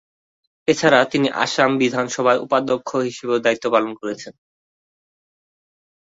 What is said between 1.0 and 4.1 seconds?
তিনি আসাম বিধানসভার উপাধ্যক্ষ হিসেবেও দায়িত্ব পালন